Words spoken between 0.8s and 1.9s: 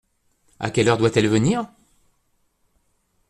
heure doit-elle venir?